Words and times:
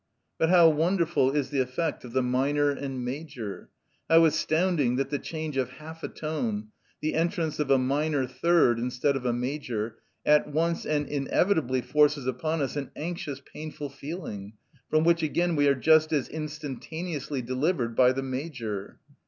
But 0.39 0.49
how 0.49 0.67
wonderful 0.67 1.29
is 1.29 1.51
the 1.51 1.59
effect 1.59 2.03
of 2.03 2.11
the 2.11 2.23
minor 2.23 2.71
and 2.71 3.05
major! 3.05 3.69
How 4.09 4.25
astounding 4.25 4.95
that 4.95 5.11
the 5.11 5.19
change 5.19 5.57
of 5.57 5.73
half 5.73 6.01
a 6.01 6.07
tone, 6.07 6.69
the 7.01 7.13
entrance 7.13 7.59
of 7.59 7.69
a 7.69 7.77
minor 7.77 8.25
third 8.25 8.79
instead 8.79 9.15
of 9.15 9.27
a 9.27 9.31
major, 9.31 9.97
at 10.25 10.47
once 10.51 10.87
and 10.87 11.07
inevitably 11.07 11.81
forces 11.81 12.25
upon 12.25 12.63
us 12.63 12.75
an 12.75 12.89
anxious 12.95 13.43
painful 13.45 13.89
feeling, 13.89 14.53
from 14.89 15.03
which 15.03 15.21
again 15.21 15.55
we 15.55 15.67
are 15.67 15.75
just 15.75 16.11
as 16.11 16.27
instantaneously 16.29 17.43
delivered 17.43 17.95
by 17.95 18.11
the 18.11 18.23
major. 18.23 18.97